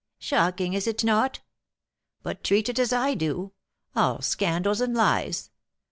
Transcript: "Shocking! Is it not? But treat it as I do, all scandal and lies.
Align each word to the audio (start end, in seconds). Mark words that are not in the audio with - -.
"Shocking! 0.17 0.73
Is 0.73 0.87
it 0.87 1.03
not? 1.03 1.41
But 2.23 2.43
treat 2.43 2.69
it 2.69 2.79
as 2.79 2.91
I 2.91 3.13
do, 3.13 3.51
all 3.95 4.19
scandal 4.23 4.81
and 4.81 4.95
lies. 4.95 5.51